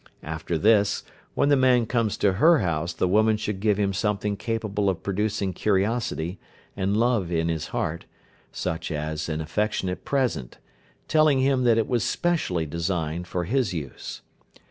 After 0.23 0.57
this, 0.57 1.03
when 1.35 1.49
the 1.49 1.55
man 1.55 1.85
comes 1.85 2.17
to 2.17 2.33
her 2.33 2.57
house 2.61 2.91
the 2.91 3.07
woman 3.07 3.37
should 3.37 3.59
give 3.59 3.77
him 3.77 3.93
something 3.93 4.35
capable 4.35 4.89
of 4.89 5.03
producing 5.03 5.53
curiosity, 5.53 6.39
and 6.75 6.97
love 6.97 7.31
in 7.31 7.49
his 7.49 7.67
heart, 7.67 8.05
such 8.51 8.91
as 8.91 9.29
an 9.29 9.41
affectionate 9.41 10.03
present, 10.03 10.57
telling 11.07 11.41
him 11.41 11.65
that 11.65 11.77
it 11.77 11.87
was 11.87 12.03
specially 12.03 12.65
designed 12.65 13.27
for 13.27 13.43
his 13.43 13.75
use. 13.75 14.21